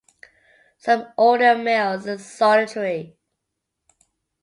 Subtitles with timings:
[0.79, 3.15] Some older males are solitary.